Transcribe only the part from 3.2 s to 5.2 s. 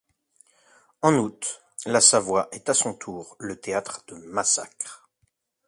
le théâtre de massacre.